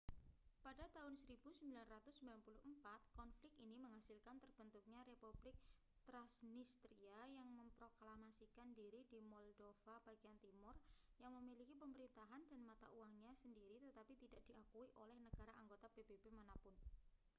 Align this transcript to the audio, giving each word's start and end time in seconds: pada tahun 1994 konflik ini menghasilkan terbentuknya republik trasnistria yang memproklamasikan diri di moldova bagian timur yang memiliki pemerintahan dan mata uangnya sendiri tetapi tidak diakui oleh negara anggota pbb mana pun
pada 0.65 0.85
tahun 0.97 1.13
1994 1.13 2.09
konflik 3.19 3.53
ini 3.65 3.77
menghasilkan 3.85 4.37
terbentuknya 4.43 4.97
republik 5.11 5.53
trasnistria 6.09 7.19
yang 7.39 7.45
memproklamasikan 7.59 8.67
diri 8.79 9.01
di 9.13 9.19
moldova 9.31 9.95
bagian 10.09 10.37
timur 10.43 10.73
yang 11.23 11.31
memiliki 11.37 11.73
pemerintahan 11.81 12.41
dan 12.49 12.61
mata 12.69 12.87
uangnya 12.97 13.29
sendiri 13.45 13.75
tetapi 13.85 14.13
tidak 14.23 14.41
diakui 14.49 14.87
oleh 15.01 15.17
negara 15.27 15.51
anggota 15.61 15.85
pbb 15.95 16.23
mana 16.37 16.53
pun 16.63 16.73